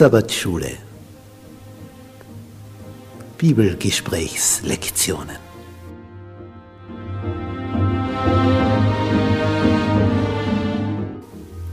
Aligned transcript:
Sabbatschule. 0.00 0.78
Bibelgesprächslektionen. 3.36 5.49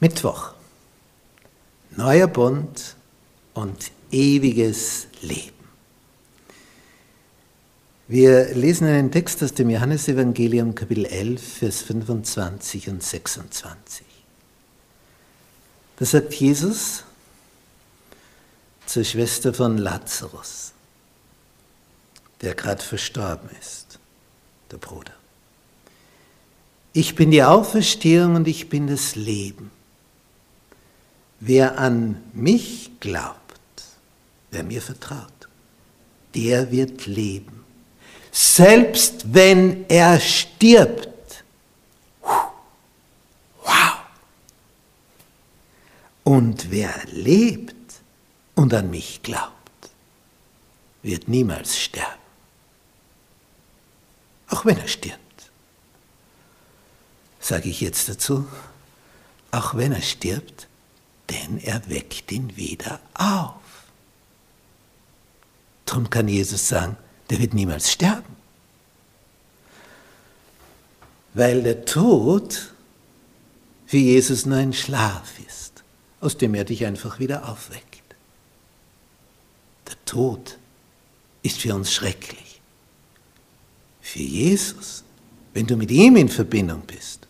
Mittwoch. 0.00 0.52
Neuer 1.96 2.28
Bund 2.28 2.94
und 3.54 3.90
ewiges 4.12 5.08
Leben. 5.22 5.58
Wir 8.06 8.54
lesen 8.54 8.86
einen 8.86 9.10
Text 9.10 9.42
aus 9.42 9.54
dem 9.54 9.70
Johannesevangelium 9.70 10.76
Kapitel 10.76 11.04
11, 11.04 11.58
Vers 11.58 11.82
25 11.82 12.88
und 12.88 13.02
26. 13.02 14.06
Da 15.96 16.04
sagt 16.04 16.32
Jesus 16.34 17.02
zur 18.86 19.02
Schwester 19.02 19.52
von 19.52 19.78
Lazarus, 19.78 20.72
der 22.40 22.54
gerade 22.54 22.84
verstorben 22.84 23.50
ist, 23.60 23.98
der 24.70 24.76
Bruder. 24.76 25.12
Ich 26.92 27.16
bin 27.16 27.32
die 27.32 27.42
Auferstehung 27.42 28.36
und 28.36 28.46
ich 28.46 28.68
bin 28.68 28.86
das 28.86 29.16
Leben. 29.16 29.72
Wer 31.40 31.78
an 31.78 32.22
mich 32.32 32.90
glaubt, 33.00 33.38
wer 34.50 34.64
mir 34.64 34.82
vertraut, 34.82 35.48
der 36.34 36.70
wird 36.70 37.06
leben 37.06 37.58
selbst 38.38 39.34
wenn 39.34 39.84
er 39.88 40.20
stirbt. 40.20 41.42
Wow. 42.22 43.98
Und 46.22 46.70
wer 46.70 46.94
lebt 47.06 47.74
und 48.54 48.72
an 48.74 48.90
mich 48.90 49.22
glaubt, 49.24 49.90
wird 51.02 51.26
niemals 51.26 51.76
sterben. 51.76 52.22
Auch 54.50 54.64
wenn 54.64 54.78
er 54.78 54.86
stirbt. 54.86 55.18
Sage 57.40 57.68
ich 57.68 57.80
jetzt 57.80 58.08
dazu, 58.08 58.46
auch 59.50 59.74
wenn 59.74 59.90
er 59.90 60.02
stirbt, 60.02 60.67
denn 61.30 61.58
er 61.58 61.88
weckt 61.88 62.32
ihn 62.32 62.56
wieder 62.56 63.00
auf. 63.14 63.54
Darum 65.84 66.08
kann 66.08 66.28
Jesus 66.28 66.68
sagen, 66.68 66.96
der 67.30 67.38
wird 67.38 67.54
niemals 67.54 67.92
sterben. 67.92 68.36
Weil 71.34 71.62
der 71.62 71.84
Tod 71.84 72.72
für 73.86 73.98
Jesus 73.98 74.46
nur 74.46 74.58
ein 74.58 74.72
Schlaf 74.72 75.38
ist, 75.46 75.82
aus 76.20 76.36
dem 76.36 76.54
er 76.54 76.64
dich 76.64 76.84
einfach 76.84 77.18
wieder 77.18 77.48
aufweckt. 77.48 78.02
Der 79.86 80.04
Tod 80.04 80.58
ist 81.42 81.60
für 81.60 81.74
uns 81.74 81.92
schrecklich. 81.92 82.60
Für 84.00 84.22
Jesus, 84.22 85.04
wenn 85.52 85.66
du 85.66 85.76
mit 85.76 85.90
ihm 85.90 86.16
in 86.16 86.28
Verbindung 86.28 86.82
bist, 86.82 87.26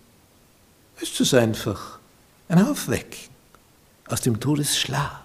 ist 1.00 1.20
es 1.20 1.34
einfach 1.34 1.98
ein 2.48 2.64
Aufwecken 2.64 3.37
aus 4.08 4.20
dem 4.20 4.40
Todesschlaf. 4.40 5.22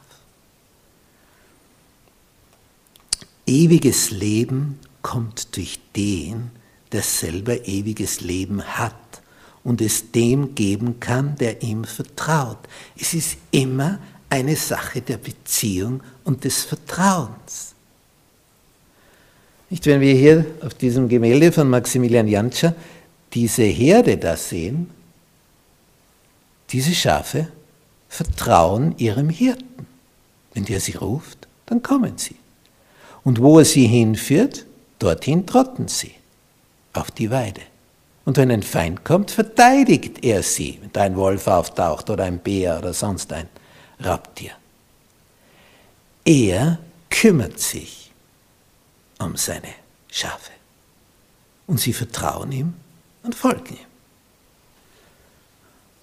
Ewiges 3.46 4.12
Leben 4.12 4.80
kommt 5.02 5.56
durch 5.56 5.80
den, 5.96 6.52
der 6.92 7.02
selber 7.02 7.68
ewiges 7.68 8.22
Leben 8.22 8.64
hat 8.64 8.96
und 9.64 9.82
es 9.82 10.12
dem 10.12 10.56
geben 10.56 11.00
kann, 11.00 11.36
der 11.36 11.62
ihm 11.62 11.84
vertraut. 11.84 12.60
Es 12.98 13.14
ist 13.14 13.38
immer 13.52 14.00
eine 14.30 14.56
Sache 14.56 15.02
der 15.02 15.18
Beziehung 15.18 16.02
und 16.24 16.44
des 16.44 16.64
Vertrauens. 16.64 17.74
Nicht, 19.70 19.86
wenn 19.86 20.02
wir 20.02 20.14
hier 20.14 20.46
auf 20.62 20.74
diesem 20.74 21.10
Gemälde 21.10 21.52
von 21.52 21.70
Maximilian 21.70 22.28
Jantscher 22.28 22.76
diese 23.34 23.64
Herde 23.64 24.18
da 24.18 24.38
sehen, 24.38 24.90
diese 26.70 26.94
Schafe 26.94 27.48
vertrauen 28.14 28.96
ihrem 29.00 29.30
Hirten. 29.30 29.88
Wenn 30.54 30.66
der 30.66 30.80
sie 30.80 30.96
ruft, 30.96 31.48
dann 31.66 31.82
kommen 31.82 32.20
sie. 32.20 32.36
Und 33.24 33.42
wo 33.42 33.58
er 33.58 33.66
sie 33.66 33.88
hinführt, 33.88 34.68
dorthin 35.00 35.48
trotten 35.48 35.88
sie, 35.88 36.14
auf 36.94 37.10
die 37.10 37.32
Weide. 37.32 37.62
Und 38.24 38.38
wenn 38.38 38.52
ein 38.52 38.62
Feind 38.62 39.04
kommt, 39.04 39.32
verteidigt 39.32 40.24
er 40.24 40.44
sie, 40.44 40.78
wenn 40.80 40.94
da 40.94 41.02
ein 41.02 41.16
Wolf 41.16 41.48
auftaucht 41.48 42.10
oder 42.12 42.26
ein 42.26 42.38
Bär 42.38 42.78
oder 42.78 42.94
sonst 42.94 43.34
ein 43.34 43.50
Raubtier. 44.04 44.52
Er 46.24 46.78
kümmert 47.10 47.60
sich 47.60 48.12
um 49.18 49.36
seine 49.38 49.74
Schafe. 50.12 50.52
Und 51.66 51.80
sie 51.80 51.94
vertrauen 51.94 52.52
ihm 52.52 52.74
und 53.24 53.34
folgen 53.34 53.74
ihm. 53.74 53.88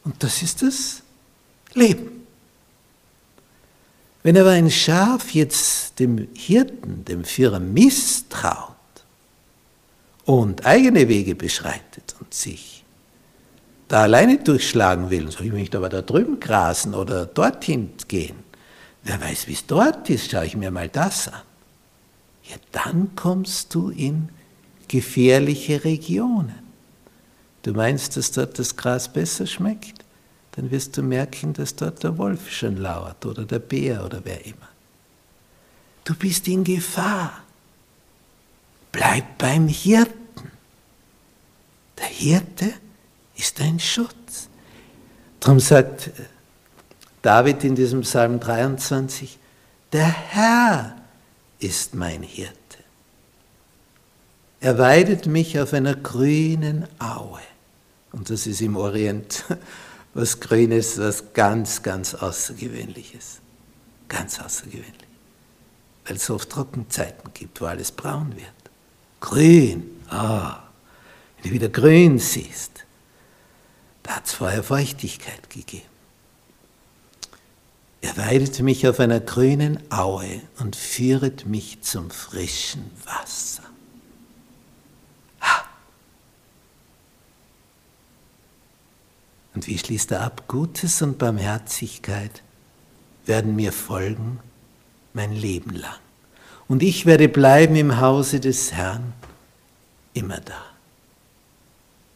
Und 0.03 0.23
das 0.25 0.43
ist 0.43 0.63
das 0.63 1.03
Leben. 1.75 2.27
Wenn 4.23 4.37
aber 4.37 4.51
ein 4.51 4.71
Schaf 4.71 5.31
jetzt 5.33 5.99
dem 5.99 6.29
Hirten, 6.35 7.05
dem 7.05 7.25
Führer 7.25 7.59
misstraut 7.59 8.77
und 10.25 10.67
eigene 10.67 11.09
Wege 11.09 11.35
beschreitet 11.35 12.15
und 12.21 12.35
sich 12.35 12.85
da 13.89 14.03
alleine 14.03 14.39
durchschlagen 14.39 15.11
will, 15.11 15.31
soll 15.31 15.47
ich 15.47 15.53
mich 15.53 15.75
aber 15.75 15.89
da 15.89 16.03
drüben 16.03 16.39
grasen 16.39 16.95
oder 16.95 17.27
dorthin 17.27 17.91
gehen, 18.09 18.37
wer 19.03 19.21
weiß, 19.21 19.49
wie 19.49 19.55
es 19.55 19.67
dort 19.67 20.09
ist, 20.11 20.31
schaue 20.31 20.47
ich 20.47 20.57
mir 20.57 20.71
mal 20.71 20.89
das 20.89 21.29
an. 21.29 21.43
Ja, 22.45 22.57
dann 22.73 23.17
kommst 23.17 23.75
du 23.75 23.91
in 23.91 24.29
gefährliche 24.87 25.85
Regionen. 25.85 26.59
Du 27.63 27.73
meinst, 27.73 28.17
dass 28.17 28.33
dort 28.33 28.59
das 28.59 28.77
Gras 28.77 29.13
besser 29.13 29.47
schmeckt? 29.47 30.05
Dann 30.53 30.71
wirst 30.71 30.97
du 30.97 31.03
merken, 31.03 31.53
dass 31.53 31.77
dort 31.77 32.03
der 32.03 32.19
Wolf 32.19 32.51
schon 32.51 32.77
lauert 32.77 33.25
oder 33.25 33.45
der 33.45 33.61
Bär 33.61 34.05
oder 34.05 34.21
wer 34.25 34.45
immer. 34.45 34.69
Du 36.05 36.15
bist 36.15 36.49
in 36.49 36.65
Gefahr. 36.65 37.43
Bleib 38.91 39.39
beim 39.39 39.69
Hirten. 39.69 40.51
Der 41.99 42.07
Hirte 42.07 42.73
ist 43.37 43.61
ein 43.61 43.79
Schutz. 43.79 44.49
Darum 45.39 45.61
sagt 45.61 46.11
David 47.23 47.65
in 47.65 47.75
diesem 47.75 48.01
Psalm 48.01 48.41
23, 48.41 49.39
der 49.93 50.09
Herr 50.09 50.97
ist 51.59 51.95
mein 51.95 52.23
Hirte. 52.23 52.57
Er 54.61 54.79
weidet 54.79 55.27
mich 55.27 55.59
auf 55.59 55.73
einer 55.73 55.95
grünen 55.95 56.87
Aue. 56.99 57.41
Und 58.13 58.29
das 58.29 58.47
ist 58.47 58.61
im 58.61 58.77
Orient 58.77 59.45
was 60.15 60.41
Grünes, 60.41 60.99
was 60.99 61.33
ganz, 61.33 61.83
ganz 61.83 62.15
Außergewöhnliches. 62.15 63.41
Ganz 64.09 64.41
außergewöhnlich. 64.41 64.95
Weil 66.05 66.17
es 66.17 66.31
oft 66.31 66.51
Trockenzeiten 66.51 67.33
gibt, 67.33 67.61
wo 67.61 67.67
alles 67.67 67.93
braun 67.93 68.35
wird. 68.35 68.47
Grün, 69.21 70.03
ah, 70.09 70.63
wenn 71.37 71.51
du 71.51 71.55
wieder 71.55 71.69
grün 71.69 72.19
siehst, 72.19 72.85
da 74.03 74.17
hat 74.17 74.27
es 74.27 74.33
vorher 74.33 74.63
Feuchtigkeit 74.63 75.49
gegeben. 75.51 75.85
Er 78.03 78.17
weidet 78.17 78.61
mich 78.61 78.89
auf 78.89 78.99
einer 78.99 79.21
grünen 79.21 79.79
Aue 79.93 80.41
und 80.59 80.75
führet 80.75 81.47
mich 81.47 81.83
zum 81.83 82.11
frischen 82.11 82.91
Wasser. 83.05 83.70
Und 89.61 89.67
wie 89.67 89.77
schließt 89.77 90.13
er 90.13 90.23
ab? 90.23 90.45
Gutes 90.49 91.03
und 91.03 91.19
Barmherzigkeit 91.19 92.43
werden 93.27 93.55
mir 93.57 93.75
folgen 93.75 94.41
mein 95.13 95.35
Leben 95.35 95.75
lang. 95.75 95.99
Und 96.67 96.83
ich 96.83 97.05
werde 97.05 97.29
bleiben 97.29 97.77
im 97.77 98.01
Hause 98.01 98.41
des 98.41 98.73
Herrn 98.73 99.13
immer 100.15 100.41
da. 100.41 100.65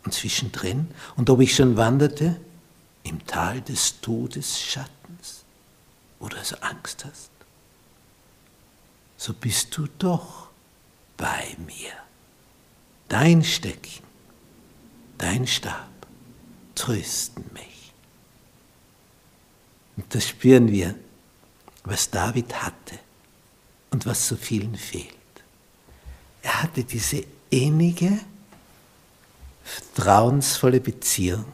Und 0.06 0.14
zwischendrin, 0.14 0.88
und 1.16 1.28
ob 1.28 1.42
ich 1.42 1.54
schon 1.54 1.76
wanderte, 1.76 2.40
im 3.02 3.26
Tal 3.26 3.60
des 3.60 4.00
Todes 4.00 4.62
Schattens 4.62 5.44
oder 6.20 6.42
so 6.42 6.56
Angst 6.62 7.04
hast, 7.04 7.30
so 9.18 9.34
bist 9.34 9.76
du 9.76 9.86
doch 9.98 10.48
bei 11.18 11.58
mir. 11.66 11.92
Dein 13.10 13.44
Stecken, 13.44 14.02
dein 15.18 15.46
Stab 15.46 15.93
trösten 16.84 17.44
mich. 17.54 17.92
Und 19.96 20.14
das 20.14 20.28
spüren 20.28 20.70
wir, 20.70 20.94
was 21.84 22.10
David 22.10 22.52
hatte 22.62 22.98
und 23.90 24.04
was 24.04 24.28
so 24.28 24.36
vielen 24.36 24.76
fehlt. 24.76 25.14
Er 26.42 26.62
hatte 26.62 26.84
diese 26.84 27.24
innige, 27.48 28.18
vertrauensvolle 29.64 30.80
Beziehung 30.80 31.46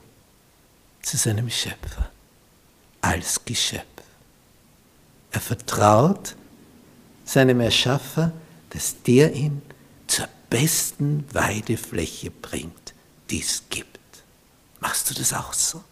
zu 1.03 1.17
seinem 1.17 1.49
Schöpfer 1.49 2.11
als 3.01 3.45
Geschöpf. 3.45 3.85
Er 5.31 5.41
vertraut 5.41 6.35
seinem 7.25 7.61
Erschaffer, 7.61 8.33
dass 8.71 9.01
der 9.03 9.33
ihn 9.33 9.63
zur 10.09 10.29
besten 10.49 11.25
Weidefläche 11.33 12.33
bringt, 12.33 12.95
die 13.31 13.41
es 13.41 13.63
gibt. 13.71 14.00
Machst 14.81 15.11
du 15.11 15.15
das 15.15 15.33
auch 15.33 15.53
so? 15.53 15.85